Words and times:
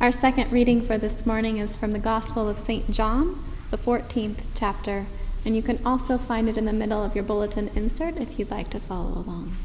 Our 0.00 0.12
second 0.12 0.52
reading 0.52 0.80
for 0.80 0.96
this 0.96 1.26
morning 1.26 1.58
is 1.58 1.74
from 1.74 1.90
the 1.90 1.98
Gospel 1.98 2.48
of 2.48 2.56
St. 2.56 2.88
John, 2.88 3.42
the 3.72 3.76
14th 3.76 4.42
chapter, 4.54 5.06
and 5.44 5.56
you 5.56 5.62
can 5.62 5.84
also 5.84 6.16
find 6.16 6.48
it 6.48 6.56
in 6.56 6.66
the 6.66 6.72
middle 6.72 7.02
of 7.02 7.16
your 7.16 7.24
bulletin 7.24 7.68
insert 7.74 8.16
if 8.16 8.38
you'd 8.38 8.48
like 8.48 8.70
to 8.70 8.78
follow 8.78 9.18
along. 9.18 9.56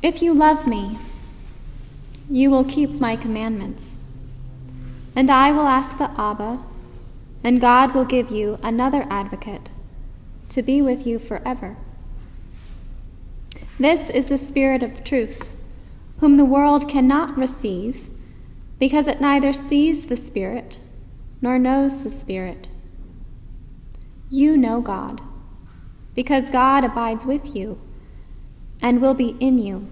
If 0.00 0.22
you 0.22 0.32
love 0.32 0.66
me, 0.66 0.98
you 2.30 2.50
will 2.50 2.64
keep 2.64 2.92
my 2.92 3.14
commandments. 3.14 3.98
And 5.14 5.30
I 5.30 5.52
will 5.52 5.68
ask 5.68 5.98
the 5.98 6.10
Abba, 6.18 6.58
and 7.44 7.60
God 7.60 7.94
will 7.94 8.06
give 8.06 8.30
you 8.30 8.58
another 8.62 9.06
advocate 9.10 9.70
to 10.48 10.62
be 10.62 10.80
with 10.80 11.06
you 11.06 11.18
forever. 11.18 11.76
This 13.78 14.08
is 14.08 14.30
the 14.30 14.38
Spirit 14.38 14.82
of 14.82 15.04
truth, 15.04 15.52
whom 16.22 16.36
the 16.36 16.44
world 16.44 16.88
cannot 16.88 17.36
receive, 17.36 18.08
because 18.78 19.08
it 19.08 19.20
neither 19.20 19.52
sees 19.52 20.06
the 20.06 20.16
Spirit 20.16 20.78
nor 21.40 21.58
knows 21.58 22.04
the 22.04 22.10
Spirit. 22.12 22.68
You 24.30 24.56
know 24.56 24.80
God, 24.80 25.20
because 26.14 26.48
God 26.48 26.84
abides 26.84 27.26
with 27.26 27.56
you 27.56 27.76
and 28.80 29.02
will 29.02 29.14
be 29.14 29.36
in 29.40 29.58
you. 29.58 29.88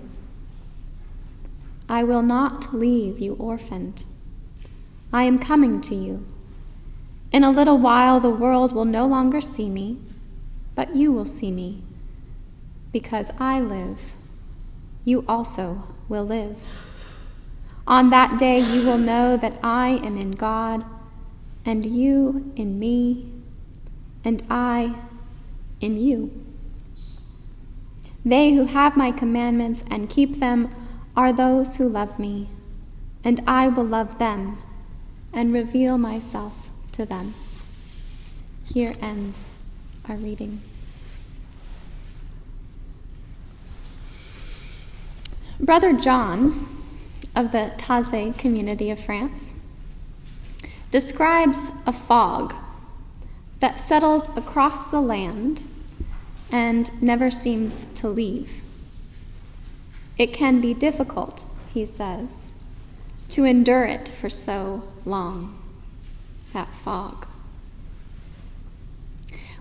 I 1.88 2.04
will 2.04 2.22
not 2.22 2.72
leave 2.72 3.18
you 3.18 3.34
orphaned. 3.34 4.04
I 5.12 5.24
am 5.24 5.40
coming 5.40 5.80
to 5.80 5.96
you. 5.96 6.24
In 7.32 7.42
a 7.42 7.50
little 7.50 7.78
while, 7.78 8.20
the 8.20 8.30
world 8.30 8.72
will 8.72 8.84
no 8.84 9.04
longer 9.04 9.40
see 9.40 9.68
me, 9.68 9.98
but 10.76 10.94
you 10.94 11.10
will 11.10 11.26
see 11.26 11.50
me. 11.50 11.82
Because 12.92 13.32
I 13.40 13.60
live, 13.60 14.14
you 15.04 15.24
also 15.26 15.88
will 16.10 16.24
live. 16.24 16.58
On 17.86 18.10
that 18.10 18.38
day, 18.38 18.60
you 18.60 18.84
will 18.84 18.98
know 18.98 19.38
that 19.38 19.58
I 19.62 20.00
am 20.04 20.18
in 20.18 20.32
God, 20.32 20.84
and 21.64 21.86
you 21.86 22.52
in 22.56 22.78
me, 22.78 23.32
and 24.24 24.42
I 24.50 24.94
in 25.80 25.96
you. 25.96 26.30
They 28.24 28.52
who 28.52 28.66
have 28.66 28.96
my 28.96 29.12
commandments 29.12 29.82
and 29.90 30.10
keep 30.10 30.36
them 30.40 30.74
are 31.16 31.32
those 31.32 31.76
who 31.76 31.88
love 31.88 32.18
me, 32.18 32.48
and 33.24 33.40
I 33.46 33.68
will 33.68 33.84
love 33.84 34.18
them 34.18 34.58
and 35.32 35.52
reveal 35.52 35.96
myself 35.96 36.70
to 36.92 37.06
them. 37.06 37.34
Here 38.64 38.94
ends 39.00 39.50
our 40.08 40.16
reading. 40.16 40.60
Brother 45.62 45.92
John 45.92 46.66
of 47.36 47.52
the 47.52 47.74
Taizé 47.76 48.36
community 48.38 48.90
of 48.90 48.98
France 48.98 49.52
describes 50.90 51.70
a 51.86 51.92
fog 51.92 52.54
that 53.58 53.78
settles 53.78 54.34
across 54.38 54.86
the 54.86 55.02
land 55.02 55.64
and 56.50 56.90
never 57.02 57.30
seems 57.30 57.84
to 57.92 58.08
leave. 58.08 58.62
It 60.16 60.32
can 60.32 60.62
be 60.62 60.72
difficult, 60.72 61.44
he 61.74 61.84
says, 61.84 62.48
to 63.28 63.44
endure 63.44 63.84
it 63.84 64.08
for 64.08 64.30
so 64.30 64.88
long, 65.04 65.62
that 66.54 66.68
fog. 66.68 67.26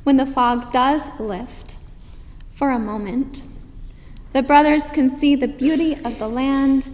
When 0.03 0.15
the 0.15 0.25
fog 0.25 0.71
does 0.71 1.09
lift 1.19 1.75
for 2.53 2.71
a 2.71 2.79
moment, 2.79 3.43
the 4.33 4.43
brothers 4.43 4.89
can 4.89 5.09
see 5.09 5.35
the 5.35 5.47
beauty 5.47 5.95
of 6.03 6.19
the 6.19 6.27
land 6.27 6.89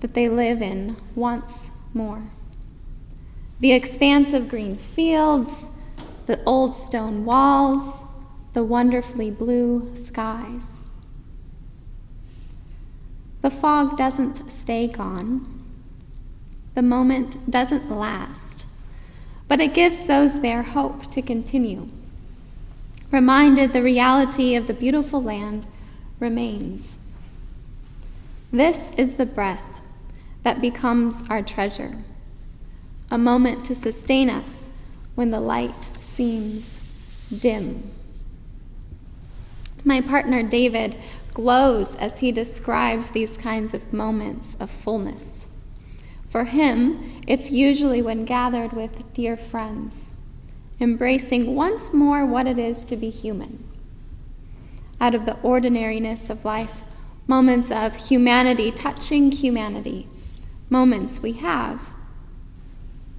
that 0.00 0.14
they 0.14 0.28
live 0.28 0.62
in 0.62 0.96
once 1.14 1.70
more. 1.92 2.22
The 3.60 3.72
expanse 3.72 4.32
of 4.32 4.48
green 4.48 4.76
fields, 4.76 5.70
the 6.26 6.42
old 6.44 6.74
stone 6.74 7.24
walls, 7.24 8.02
the 8.54 8.64
wonderfully 8.64 9.30
blue 9.30 9.94
skies. 9.96 10.80
The 13.42 13.50
fog 13.50 13.96
doesn't 13.96 14.36
stay 14.36 14.86
gone. 14.86 15.62
The 16.74 16.82
moment 16.82 17.50
doesn't 17.50 17.90
last, 17.90 18.66
but 19.48 19.60
it 19.60 19.74
gives 19.74 20.06
those 20.06 20.40
there 20.40 20.62
hope 20.62 21.10
to 21.10 21.20
continue. 21.20 21.88
Reminded 23.10 23.72
the 23.72 23.82
reality 23.82 24.54
of 24.54 24.66
the 24.66 24.74
beautiful 24.74 25.22
land 25.22 25.66
remains. 26.20 26.96
This 28.52 28.92
is 28.92 29.14
the 29.14 29.26
breath 29.26 29.82
that 30.42 30.60
becomes 30.60 31.28
our 31.28 31.42
treasure, 31.42 31.98
a 33.10 33.18
moment 33.18 33.64
to 33.64 33.74
sustain 33.74 34.30
us 34.30 34.70
when 35.14 35.30
the 35.30 35.40
light 35.40 35.84
seems 35.84 36.78
dim. 37.40 37.90
My 39.84 40.00
partner 40.00 40.42
David 40.42 40.96
glows 41.32 41.96
as 41.96 42.20
he 42.20 42.32
describes 42.32 43.10
these 43.10 43.36
kinds 43.36 43.72
of 43.72 43.92
moments 43.92 44.54
of 44.56 44.70
fullness. 44.70 45.48
For 46.28 46.44
him, 46.44 47.22
it's 47.26 47.50
usually 47.50 48.02
when 48.02 48.24
gathered 48.24 48.72
with 48.72 49.12
dear 49.14 49.36
friends, 49.36 50.12
embracing 50.80 51.54
once 51.54 51.92
more 51.92 52.26
what 52.26 52.46
it 52.46 52.58
is 52.58 52.84
to 52.86 52.96
be 52.96 53.10
human. 53.10 53.69
Out 55.00 55.14
of 55.14 55.26
the 55.26 55.38
ordinariness 55.42 56.30
of 56.30 56.44
life, 56.44 56.84
moments 57.26 57.70
of 57.70 57.96
humanity 58.08 58.70
touching 58.70 59.32
humanity, 59.32 60.08
moments 60.68 61.22
we 61.22 61.32
have 61.32 61.80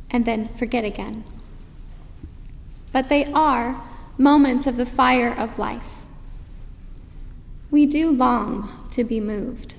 and 0.10 0.26
then 0.26 0.48
forget 0.50 0.84
again. 0.84 1.24
But 2.92 3.10
they 3.10 3.26
are 3.34 3.82
moments 4.18 4.68
of 4.68 4.78
the 4.78 4.86
fire 4.86 5.34
of 5.38 5.58
life 5.58 6.02
we 7.72 7.86
do 7.86 8.12
long 8.12 8.70
to 8.92 9.04
be 9.06 9.22
moved, 9.22 9.76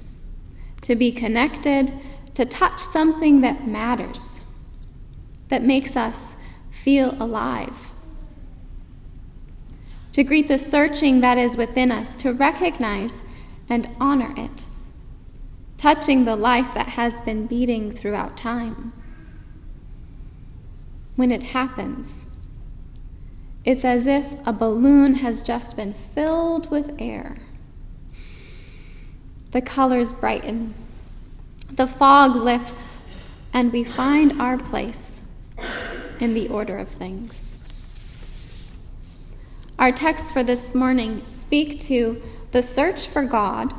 to 0.80 0.96
be 0.96 1.12
connected, 1.12 1.92
to 2.34 2.46
touch 2.46 2.80
something 2.80 3.42
that 3.42 3.68
matters, 3.68 4.50
that 5.48 5.62
makes 5.62 5.94
us 5.94 6.36
feel 6.70 7.14
alive. 7.22 7.91
To 10.12 10.24
greet 10.24 10.48
the 10.48 10.58
searching 10.58 11.20
that 11.20 11.38
is 11.38 11.56
within 11.56 11.90
us, 11.90 12.14
to 12.16 12.32
recognize 12.32 13.24
and 13.68 13.88
honor 13.98 14.32
it, 14.36 14.66
touching 15.78 16.24
the 16.24 16.36
life 16.36 16.74
that 16.74 16.88
has 16.88 17.20
been 17.20 17.46
beating 17.46 17.90
throughout 17.90 18.36
time. 18.36 18.92
When 21.16 21.32
it 21.32 21.42
happens, 21.42 22.26
it's 23.64 23.84
as 23.84 24.06
if 24.06 24.26
a 24.46 24.52
balloon 24.52 25.16
has 25.16 25.42
just 25.42 25.76
been 25.76 25.94
filled 25.94 26.70
with 26.70 26.94
air 26.98 27.36
the 29.52 29.60
colors 29.60 30.12
brighten, 30.12 30.74
the 31.70 31.86
fog 31.86 32.34
lifts, 32.34 32.98
and 33.52 33.70
we 33.70 33.84
find 33.84 34.40
our 34.40 34.56
place 34.56 35.20
in 36.20 36.32
the 36.32 36.48
order 36.48 36.78
of 36.78 36.88
things. 36.88 37.41
Our 39.82 39.90
texts 39.90 40.30
for 40.30 40.44
this 40.44 40.76
morning 40.76 41.24
speak 41.26 41.80
to 41.80 42.22
the 42.52 42.62
search 42.62 43.08
for 43.08 43.24
God 43.24 43.74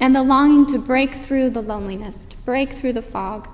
and 0.00 0.16
the 0.16 0.24
longing 0.24 0.66
to 0.66 0.80
break 0.80 1.14
through 1.14 1.50
the 1.50 1.62
loneliness, 1.62 2.24
to 2.24 2.36
break 2.38 2.72
through 2.72 2.94
the 2.94 3.00
fog 3.00 3.48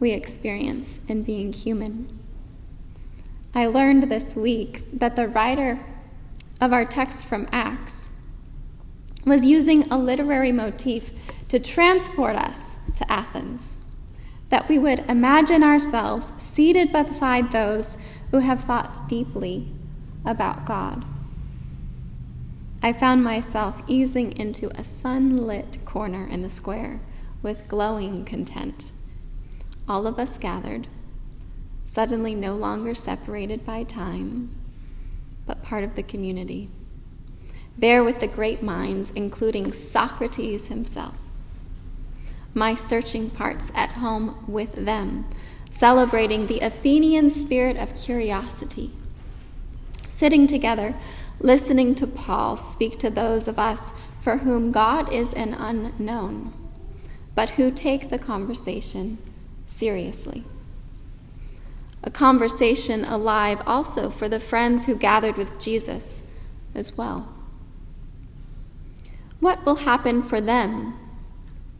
we 0.00 0.12
experience 0.12 1.00
in 1.06 1.24
being 1.24 1.52
human. 1.52 2.18
I 3.54 3.66
learned 3.66 4.04
this 4.04 4.34
week 4.34 4.84
that 4.94 5.14
the 5.14 5.28
writer 5.28 5.78
of 6.58 6.72
our 6.72 6.86
text 6.86 7.26
from 7.26 7.46
Acts 7.52 8.10
was 9.26 9.44
using 9.44 9.82
a 9.92 9.98
literary 9.98 10.52
motif 10.52 11.12
to 11.48 11.58
transport 11.58 12.34
us 12.34 12.78
to 12.96 13.12
Athens, 13.12 13.76
that 14.48 14.70
we 14.70 14.78
would 14.78 15.00
imagine 15.00 15.62
ourselves 15.62 16.32
seated 16.38 16.92
beside 16.94 17.52
those 17.52 18.10
who 18.30 18.38
have 18.38 18.64
thought 18.64 19.06
deeply 19.06 19.70
about 20.28 20.66
God. 20.66 21.04
I 22.82 22.92
found 22.92 23.24
myself 23.24 23.82
easing 23.88 24.36
into 24.38 24.70
a 24.78 24.84
sunlit 24.84 25.84
corner 25.84 26.28
in 26.28 26.42
the 26.42 26.50
square 26.50 27.00
with 27.42 27.66
glowing 27.66 28.24
content. 28.24 28.92
All 29.88 30.06
of 30.06 30.18
us 30.18 30.36
gathered, 30.38 30.86
suddenly 31.84 32.34
no 32.34 32.54
longer 32.54 32.94
separated 32.94 33.66
by 33.66 33.82
time, 33.82 34.54
but 35.46 35.62
part 35.64 35.82
of 35.82 35.96
the 35.96 36.02
community 36.04 36.70
there 37.78 38.02
with 38.02 38.18
the 38.18 38.26
great 38.26 38.60
minds, 38.60 39.12
including 39.12 39.72
Socrates 39.72 40.66
himself. 40.66 41.14
My 42.52 42.74
searching 42.74 43.30
parts 43.30 43.70
at 43.74 43.90
home 43.90 44.44
with 44.48 44.84
them, 44.84 45.26
celebrating 45.70 46.46
the 46.46 46.58
Athenian 46.58 47.30
spirit 47.30 47.76
of 47.76 47.94
curiosity. 47.94 48.90
Sitting 50.18 50.48
together, 50.48 50.96
listening 51.38 51.94
to 51.94 52.04
Paul 52.04 52.56
speak 52.56 52.98
to 52.98 53.08
those 53.08 53.46
of 53.46 53.56
us 53.56 53.92
for 54.20 54.38
whom 54.38 54.72
God 54.72 55.12
is 55.12 55.32
an 55.34 55.54
unknown, 55.54 56.52
but 57.36 57.50
who 57.50 57.70
take 57.70 58.10
the 58.10 58.18
conversation 58.18 59.18
seriously. 59.68 60.42
A 62.02 62.10
conversation 62.10 63.04
alive 63.04 63.62
also 63.64 64.10
for 64.10 64.28
the 64.28 64.40
friends 64.40 64.86
who 64.86 64.96
gathered 64.96 65.36
with 65.36 65.60
Jesus 65.60 66.24
as 66.74 66.98
well. 66.98 67.32
What 69.38 69.64
will 69.64 69.76
happen 69.76 70.20
for 70.20 70.40
them 70.40 70.98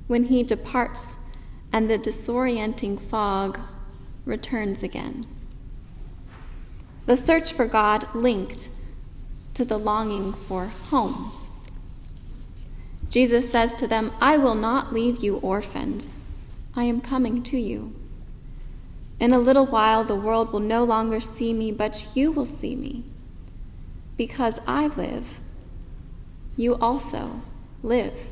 when 0.06 0.26
he 0.26 0.44
departs 0.44 1.24
and 1.72 1.90
the 1.90 1.98
disorienting 1.98 3.00
fog 3.00 3.58
returns 4.24 4.84
again? 4.84 5.26
The 7.08 7.16
search 7.16 7.54
for 7.54 7.64
God 7.64 8.06
linked 8.14 8.68
to 9.54 9.64
the 9.64 9.78
longing 9.78 10.34
for 10.34 10.66
home. 10.66 11.32
Jesus 13.08 13.50
says 13.50 13.72
to 13.76 13.86
them, 13.86 14.12
I 14.20 14.36
will 14.36 14.54
not 14.54 14.92
leave 14.92 15.24
you 15.24 15.38
orphaned. 15.38 16.06
I 16.76 16.84
am 16.84 17.00
coming 17.00 17.42
to 17.44 17.56
you. 17.56 17.94
In 19.18 19.32
a 19.32 19.38
little 19.38 19.64
while, 19.64 20.04
the 20.04 20.14
world 20.14 20.52
will 20.52 20.60
no 20.60 20.84
longer 20.84 21.18
see 21.18 21.54
me, 21.54 21.72
but 21.72 22.08
you 22.14 22.30
will 22.30 22.44
see 22.44 22.76
me. 22.76 23.04
Because 24.18 24.60
I 24.66 24.88
live, 24.88 25.40
you 26.58 26.74
also 26.74 27.40
live. 27.82 28.28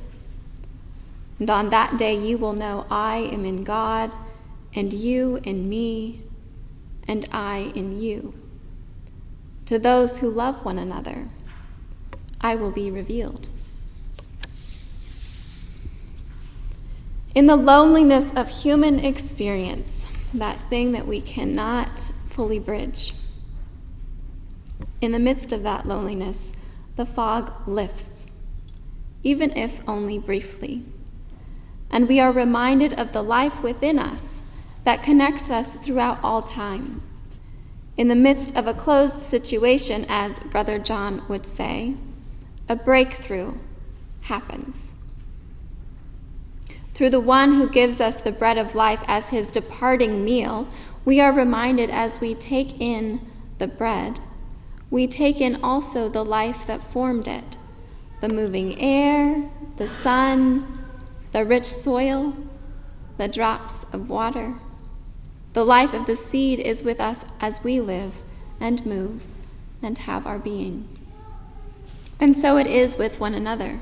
And 1.38 1.48
on 1.48 1.70
that 1.70 1.96
day, 1.96 2.14
you 2.14 2.36
will 2.36 2.52
know 2.52 2.84
I 2.90 3.30
am 3.32 3.46
in 3.46 3.64
God, 3.64 4.12
and 4.74 4.92
you 4.92 5.40
in 5.44 5.66
me, 5.66 6.20
and 7.08 7.26
I 7.32 7.72
in 7.74 7.98
you. 7.98 8.34
To 9.66 9.78
those 9.78 10.20
who 10.20 10.30
love 10.30 10.64
one 10.64 10.78
another, 10.78 11.26
I 12.40 12.54
will 12.54 12.70
be 12.70 12.90
revealed. 12.90 13.48
In 17.34 17.46
the 17.46 17.56
loneliness 17.56 18.32
of 18.34 18.48
human 18.48 19.00
experience, 19.00 20.06
that 20.32 20.56
thing 20.70 20.92
that 20.92 21.06
we 21.06 21.20
cannot 21.20 21.98
fully 21.98 22.58
bridge, 22.58 23.12
in 25.00 25.12
the 25.12 25.18
midst 25.18 25.52
of 25.52 25.62
that 25.64 25.86
loneliness, 25.86 26.52
the 26.96 27.04
fog 27.04 27.52
lifts, 27.66 28.26
even 29.22 29.50
if 29.56 29.86
only 29.88 30.18
briefly. 30.18 30.84
And 31.90 32.08
we 32.08 32.20
are 32.20 32.32
reminded 32.32 32.98
of 32.98 33.12
the 33.12 33.22
life 33.22 33.62
within 33.62 33.98
us 33.98 34.42
that 34.84 35.02
connects 35.02 35.50
us 35.50 35.74
throughout 35.74 36.18
all 36.22 36.40
time. 36.40 37.02
In 37.96 38.08
the 38.08 38.14
midst 38.14 38.56
of 38.56 38.66
a 38.66 38.74
closed 38.74 39.16
situation, 39.16 40.04
as 40.08 40.38
Brother 40.38 40.78
John 40.78 41.22
would 41.28 41.46
say, 41.46 41.94
a 42.68 42.76
breakthrough 42.76 43.54
happens. 44.22 44.92
Through 46.92 47.10
the 47.10 47.20
one 47.20 47.54
who 47.54 47.68
gives 47.68 48.00
us 48.00 48.20
the 48.20 48.32
bread 48.32 48.58
of 48.58 48.74
life 48.74 49.02
as 49.06 49.30
his 49.30 49.52
departing 49.52 50.24
meal, 50.24 50.68
we 51.04 51.20
are 51.20 51.32
reminded 51.32 51.88
as 51.88 52.20
we 52.20 52.34
take 52.34 52.80
in 52.80 53.20
the 53.58 53.68
bread, 53.68 54.20
we 54.90 55.06
take 55.06 55.40
in 55.40 55.62
also 55.62 56.08
the 56.08 56.24
life 56.24 56.66
that 56.66 56.82
formed 56.82 57.28
it 57.28 57.56
the 58.20 58.28
moving 58.28 58.80
air, 58.80 59.50
the 59.76 59.86
sun, 59.86 60.86
the 61.32 61.44
rich 61.44 61.66
soil, 61.66 62.34
the 63.18 63.28
drops 63.28 63.84
of 63.92 64.08
water. 64.08 64.54
The 65.56 65.64
life 65.64 65.94
of 65.94 66.04
the 66.04 66.16
seed 66.16 66.60
is 66.60 66.82
with 66.82 67.00
us 67.00 67.24
as 67.40 67.64
we 67.64 67.80
live 67.80 68.20
and 68.60 68.84
move 68.84 69.22
and 69.80 69.96
have 69.96 70.26
our 70.26 70.38
being. 70.38 70.86
And 72.20 72.36
so 72.36 72.58
it 72.58 72.66
is 72.66 72.98
with 72.98 73.18
one 73.18 73.32
another. 73.32 73.80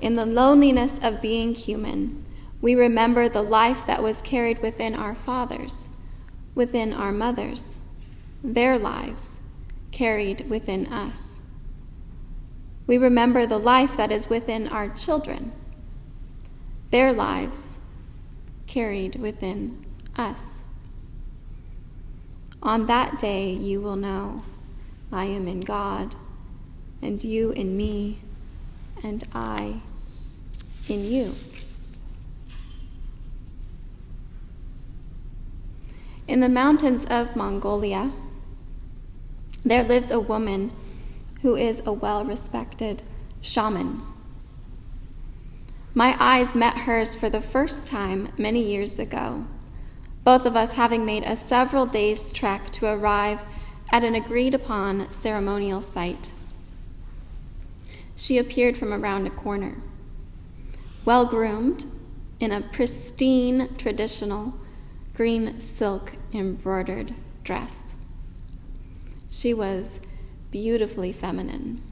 In 0.00 0.14
the 0.14 0.24
loneliness 0.24 0.98
of 1.02 1.20
being 1.20 1.54
human, 1.54 2.24
we 2.62 2.74
remember 2.74 3.28
the 3.28 3.42
life 3.42 3.86
that 3.86 4.02
was 4.02 4.22
carried 4.22 4.62
within 4.62 4.94
our 4.94 5.14
fathers, 5.14 5.98
within 6.54 6.94
our 6.94 7.12
mothers, 7.12 7.86
their 8.42 8.78
lives 8.78 9.50
carried 9.92 10.48
within 10.48 10.86
us. 10.86 11.40
We 12.86 12.96
remember 12.96 13.44
the 13.44 13.58
life 13.58 13.94
that 13.98 14.10
is 14.10 14.30
within 14.30 14.68
our 14.68 14.88
children, 14.88 15.52
their 16.90 17.12
lives 17.12 17.84
carried 18.66 19.16
within 19.16 19.84
us. 20.16 20.64
On 22.62 22.86
that 22.86 23.18
day, 23.18 23.50
you 23.50 23.80
will 23.80 23.96
know 23.96 24.42
I 25.12 25.26
am 25.26 25.46
in 25.46 25.60
God, 25.60 26.16
and 27.02 27.22
you 27.22 27.50
in 27.50 27.76
me, 27.76 28.20
and 29.02 29.22
I 29.34 29.80
in 30.88 31.04
you. 31.04 31.32
In 36.26 36.40
the 36.40 36.48
mountains 36.48 37.04
of 37.10 37.36
Mongolia, 37.36 38.10
there 39.62 39.84
lives 39.84 40.10
a 40.10 40.20
woman 40.20 40.72
who 41.42 41.54
is 41.54 41.82
a 41.84 41.92
well 41.92 42.24
respected 42.24 43.02
shaman. 43.42 44.00
My 45.94 46.16
eyes 46.18 46.54
met 46.54 46.78
hers 46.78 47.14
for 47.14 47.28
the 47.28 47.42
first 47.42 47.86
time 47.86 48.30
many 48.38 48.62
years 48.62 48.98
ago 48.98 49.46
both 50.24 50.46
of 50.46 50.56
us 50.56 50.72
having 50.72 51.04
made 51.04 51.22
a 51.24 51.36
several 51.36 51.84
days' 51.84 52.32
trek 52.32 52.70
to 52.70 52.86
arrive 52.86 53.40
at 53.92 54.02
an 54.02 54.14
agreed 54.14 54.54
upon 54.54 55.12
ceremonial 55.12 55.82
site. 55.82 56.32
She 58.16 58.38
appeared 58.38 58.76
from 58.76 58.92
around 58.92 59.26
a 59.26 59.30
corner, 59.30 59.76
well 61.04 61.26
groomed 61.26 61.84
in 62.40 62.50
a 62.50 62.62
pristine 62.62 63.76
traditional 63.76 64.54
green 65.12 65.60
silk 65.60 66.14
embroidered 66.32 67.14
dress. 67.44 67.96
She 69.28 69.52
was 69.52 70.00
beautifully 70.50 71.12
feminine, 71.12 71.82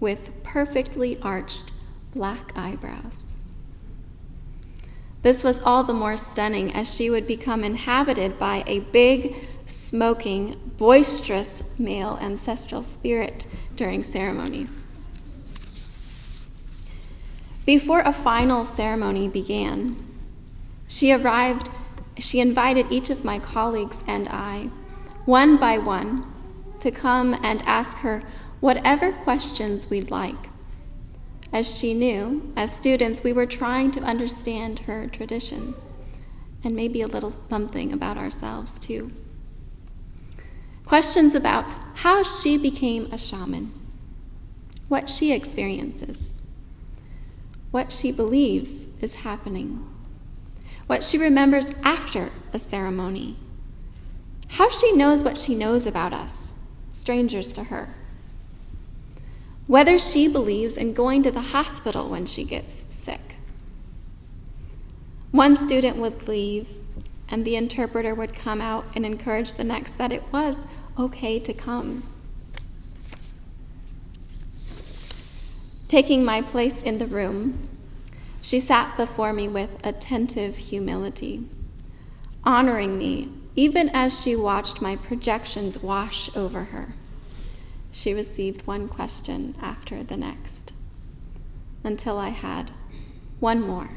with 0.00 0.42
perfectly 0.42 1.18
arched 1.22 1.72
black 2.14 2.52
eyebrows. 2.56 3.34
This 5.22 5.42
was 5.42 5.60
all 5.60 5.84
the 5.84 5.94
more 5.94 6.16
stunning 6.16 6.72
as 6.72 6.94
she 6.94 7.10
would 7.10 7.26
become 7.26 7.64
inhabited 7.64 8.38
by 8.38 8.62
a 8.66 8.80
big, 8.80 9.34
smoking, 9.66 10.56
boisterous 10.76 11.62
male 11.78 12.18
ancestral 12.20 12.82
spirit 12.82 13.46
during 13.74 14.02
ceremonies. 14.02 14.84
Before 17.66 18.00
a 18.00 18.12
final 18.12 18.64
ceremony 18.64 19.28
began, 19.28 19.96
she 20.86 21.12
arrived, 21.12 21.68
she 22.16 22.40
invited 22.40 22.86
each 22.90 23.10
of 23.10 23.24
my 23.24 23.38
colleagues 23.38 24.02
and 24.06 24.26
I, 24.28 24.70
one 25.26 25.58
by 25.58 25.76
one, 25.76 26.32
to 26.80 26.90
come 26.90 27.38
and 27.42 27.60
ask 27.66 27.98
her 27.98 28.22
whatever 28.60 29.12
questions 29.12 29.90
we'd 29.90 30.10
like. 30.10 30.48
As 31.52 31.78
she 31.78 31.94
knew, 31.94 32.52
as 32.56 32.74
students, 32.74 33.22
we 33.22 33.32
were 33.32 33.46
trying 33.46 33.90
to 33.92 34.00
understand 34.00 34.80
her 34.80 35.06
tradition 35.06 35.74
and 36.62 36.76
maybe 36.76 37.00
a 37.00 37.06
little 37.06 37.30
something 37.30 37.92
about 37.92 38.18
ourselves 38.18 38.78
too. 38.78 39.12
Questions 40.84 41.34
about 41.34 41.64
how 41.96 42.22
she 42.22 42.58
became 42.58 43.06
a 43.12 43.18
shaman, 43.18 43.72
what 44.88 45.08
she 45.08 45.32
experiences, 45.32 46.30
what 47.70 47.92
she 47.92 48.12
believes 48.12 48.88
is 49.00 49.16
happening, 49.16 49.86
what 50.86 51.04
she 51.04 51.18
remembers 51.18 51.74
after 51.82 52.30
a 52.52 52.58
ceremony, 52.58 53.36
how 54.48 54.68
she 54.68 54.92
knows 54.92 55.22
what 55.22 55.38
she 55.38 55.54
knows 55.54 55.86
about 55.86 56.12
us, 56.12 56.52
strangers 56.92 57.52
to 57.52 57.64
her 57.64 57.94
whether 59.68 59.98
she 59.98 60.26
believes 60.26 60.76
in 60.76 60.94
going 60.94 61.22
to 61.22 61.30
the 61.30 61.40
hospital 61.40 62.08
when 62.08 62.26
she 62.26 62.42
gets 62.42 62.84
sick. 62.88 63.36
One 65.30 65.54
student 65.54 65.98
would 65.98 66.26
leave, 66.26 66.68
and 67.28 67.44
the 67.44 67.54
interpreter 67.54 68.14
would 68.14 68.32
come 68.32 68.62
out 68.62 68.86
and 68.96 69.04
encourage 69.04 69.54
the 69.54 69.64
next 69.64 69.98
that 69.98 70.10
it 70.10 70.24
was 70.32 70.66
okay 70.98 71.38
to 71.38 71.52
come. 71.52 72.02
Taking 75.86 76.24
my 76.24 76.40
place 76.40 76.82
in 76.82 76.98
the 76.98 77.06
room, 77.06 77.68
she 78.40 78.60
sat 78.60 78.96
before 78.96 79.34
me 79.34 79.48
with 79.48 79.86
attentive 79.86 80.56
humility, 80.56 81.44
honoring 82.42 82.98
me 82.98 83.28
even 83.54 83.90
as 83.92 84.22
she 84.22 84.36
watched 84.36 84.80
my 84.80 84.94
projections 84.94 85.82
wash 85.82 86.34
over 86.36 86.64
her 86.64 86.94
she 87.90 88.14
received 88.14 88.66
one 88.66 88.88
question 88.88 89.54
after 89.60 90.02
the 90.02 90.16
next 90.16 90.72
until 91.84 92.18
I 92.18 92.30
had 92.30 92.70
one 93.40 93.60
more. 93.60 93.90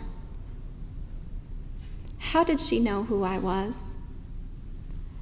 How 2.20 2.44
did 2.44 2.62
she 2.62 2.80
know 2.80 3.04
who 3.04 3.24
I 3.24 3.38
was? 3.38 3.98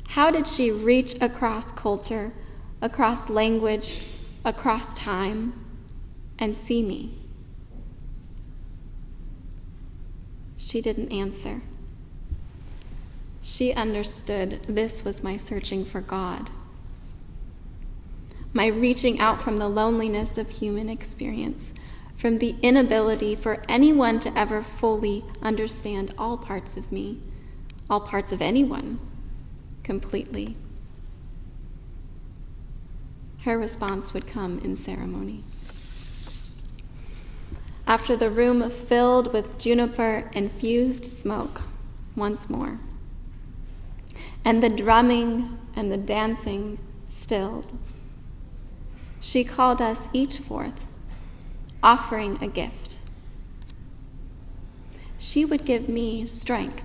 How 0.09 0.31
did 0.31 0.47
she 0.47 0.71
reach 0.71 1.15
across 1.21 1.71
culture, 1.71 2.33
across 2.81 3.29
language, 3.29 4.03
across 4.43 4.93
time, 4.93 5.53
and 6.37 6.55
see 6.55 6.83
me? 6.83 7.17
She 10.57 10.81
didn't 10.81 11.11
answer. 11.11 11.61
She 13.41 13.73
understood 13.73 14.59
this 14.67 15.05
was 15.05 15.23
my 15.23 15.37
searching 15.37 15.85
for 15.85 16.01
God, 16.01 16.51
my 18.53 18.67
reaching 18.67 19.19
out 19.19 19.41
from 19.41 19.59
the 19.59 19.69
loneliness 19.69 20.37
of 20.37 20.49
human 20.49 20.89
experience, 20.89 21.73
from 22.15 22.39
the 22.39 22.55
inability 22.61 23.35
for 23.35 23.63
anyone 23.69 24.19
to 24.19 24.37
ever 24.37 24.61
fully 24.61 25.23
understand 25.41 26.13
all 26.17 26.37
parts 26.37 26.75
of 26.75 26.91
me, 26.91 27.19
all 27.89 27.99
parts 27.99 28.31
of 28.31 28.41
anyone, 28.41 28.99
completely. 29.83 30.55
Her 33.43 33.57
response 33.57 34.13
would 34.13 34.27
come 34.27 34.59
in 34.59 34.75
ceremony. 34.75 35.43
After 37.87 38.15
the 38.15 38.29
room 38.29 38.69
filled 38.69 39.33
with 39.33 39.57
juniper 39.57 40.29
infused 40.33 41.05
smoke 41.05 41.61
once 42.15 42.49
more, 42.49 42.79
and 44.43 44.61
the 44.61 44.69
drumming 44.69 45.57
and 45.75 45.91
the 45.91 45.97
dancing 45.97 46.77
stilled, 47.07 47.71
she 49.19 49.43
called 49.43 49.81
us 49.81 50.07
each 50.13 50.37
forth, 50.37 50.85
offering 51.83 52.37
a 52.41 52.47
gift. 52.47 52.99
She 55.17 55.45
would 55.45 55.65
give 55.65 55.89
me 55.89 56.25
strength, 56.25 56.83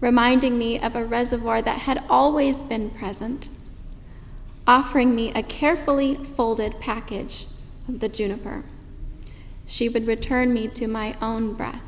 reminding 0.00 0.56
me 0.58 0.80
of 0.80 0.94
a 0.94 1.04
reservoir 1.04 1.60
that 1.62 1.80
had 1.80 2.04
always 2.08 2.62
been 2.62 2.90
present 2.90 3.48
offering 4.68 5.14
me 5.14 5.32
a 5.32 5.42
carefully 5.42 6.14
folded 6.14 6.78
package 6.78 7.46
of 7.88 8.00
the 8.00 8.08
juniper. 8.08 8.62
She 9.64 9.88
would 9.88 10.06
return 10.06 10.52
me 10.52 10.68
to 10.68 10.86
my 10.86 11.16
own 11.22 11.54
breath. 11.54 11.82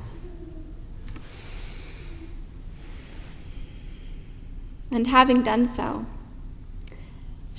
And 4.91 5.07
having 5.07 5.43
done 5.43 5.67
so, 5.67 6.07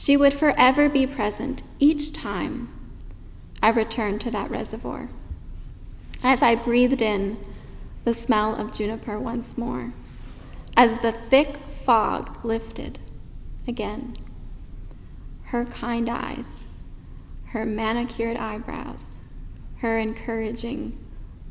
she 0.02 0.18
would 0.18 0.34
forever 0.34 0.90
be 0.90 1.06
present 1.06 1.62
each 1.78 2.12
time 2.12 2.68
I 3.62 3.70
returned 3.70 4.20
to 4.22 4.32
that 4.32 4.50
reservoir. 4.50 5.10
As 6.24 6.42
I 6.42 6.56
breathed 6.56 7.04
in 7.04 7.38
the 8.04 8.16
smell 8.16 8.56
of 8.56 8.74
juniper 8.74 9.20
once 9.20 9.60
more, 9.60 9.94
as 10.76 10.98
the 10.98 11.12
thick 11.12 11.58
fog 11.86 12.44
lifted 12.44 12.98
again 13.68 14.18
her 15.44 15.66
kind 15.66 16.10
eyes, 16.10 16.66
her 17.50 17.64
manicured 17.64 18.38
eyebrows, 18.38 19.22
her 19.78 20.00
encouraging, 20.00 20.98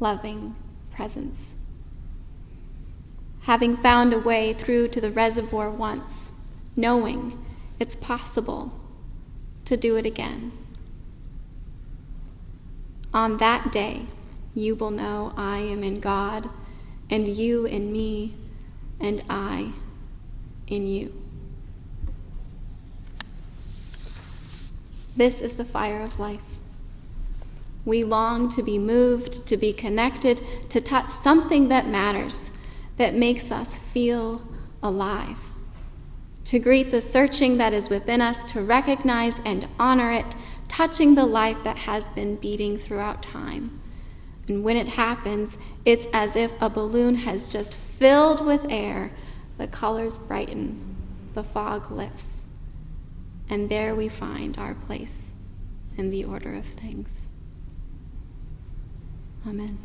loving 0.00 0.56
presence. 0.90 1.54
Having 3.42 3.76
found 3.76 4.12
a 4.12 4.18
way 4.18 4.54
through 4.54 4.88
to 4.88 5.00
the 5.00 5.10
reservoir 5.10 5.70
once, 5.70 6.32
knowing 6.74 7.46
it's 7.80 7.96
possible 7.96 8.78
to 9.64 9.76
do 9.76 9.96
it 9.96 10.06
again. 10.06 10.52
On 13.12 13.38
that 13.38 13.72
day, 13.72 14.02
you 14.54 14.76
will 14.76 14.90
know 14.90 15.32
I 15.36 15.58
am 15.58 15.82
in 15.82 15.98
God, 15.98 16.48
and 17.08 17.28
you 17.28 17.64
in 17.66 17.90
me, 17.90 18.34
and 19.00 19.22
I 19.28 19.72
in 20.68 20.86
you. 20.86 21.12
This 25.16 25.40
is 25.40 25.54
the 25.54 25.64
fire 25.64 26.02
of 26.02 26.20
life. 26.20 26.58
We 27.84 28.04
long 28.04 28.48
to 28.50 28.62
be 28.62 28.78
moved, 28.78 29.48
to 29.48 29.56
be 29.56 29.72
connected, 29.72 30.40
to 30.68 30.80
touch 30.80 31.08
something 31.08 31.68
that 31.68 31.88
matters, 31.88 32.58
that 32.98 33.14
makes 33.14 33.50
us 33.50 33.74
feel 33.74 34.42
alive. 34.82 35.49
To 36.50 36.58
greet 36.58 36.90
the 36.90 37.00
searching 37.00 37.58
that 37.58 37.72
is 37.72 37.90
within 37.90 38.20
us, 38.20 38.44
to 38.52 38.60
recognize 38.60 39.40
and 39.44 39.66
honor 39.78 40.10
it, 40.10 40.34
touching 40.68 41.14
the 41.14 41.26
life 41.26 41.62
that 41.64 41.78
has 41.78 42.10
been 42.10 42.36
beating 42.36 42.76
throughout 42.76 43.22
time. 43.22 43.80
And 44.48 44.64
when 44.64 44.76
it 44.76 44.88
happens, 44.88 45.58
it's 45.84 46.06
as 46.12 46.36
if 46.36 46.52
a 46.60 46.68
balloon 46.68 47.14
has 47.14 47.52
just 47.52 47.76
filled 47.76 48.44
with 48.44 48.66
air. 48.68 49.12
The 49.58 49.68
colors 49.68 50.16
brighten, 50.16 50.96
the 51.34 51.44
fog 51.44 51.90
lifts 51.90 52.48
and 53.50 53.68
there 53.68 53.94
we 53.94 54.08
find 54.08 54.56
our 54.58 54.74
place 54.74 55.32
in 55.98 56.08
the 56.08 56.24
order 56.24 56.54
of 56.54 56.64
things. 56.64 57.28
Amen. 59.46 59.78